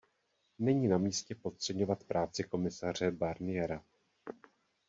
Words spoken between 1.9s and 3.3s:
práci komisaře